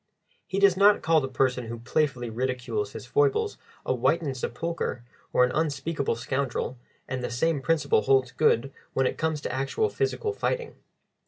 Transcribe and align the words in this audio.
He 0.47 0.57
does 0.57 0.75
not 0.75 1.03
call 1.03 1.21
the 1.21 1.27
person 1.27 1.67
who 1.67 1.77
playfully 1.77 2.31
ridicules 2.31 2.93
his 2.93 3.05
foibles 3.05 3.59
a 3.85 3.93
whitened 3.93 4.35
sepulchre 4.35 5.03
or 5.31 5.43
an 5.43 5.51
unspeakable 5.53 6.15
scoundrel, 6.15 6.79
and 7.07 7.23
the 7.23 7.29
same 7.29 7.61
principle 7.61 8.01
holds 8.01 8.31
good 8.31 8.73
when 8.95 9.05
it 9.05 9.19
comes 9.19 9.41
to 9.41 9.53
actual 9.53 9.89
physical 9.91 10.33
fighting. 10.33 10.73